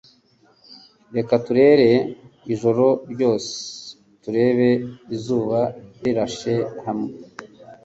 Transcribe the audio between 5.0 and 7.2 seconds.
izuba rirashe hamwe.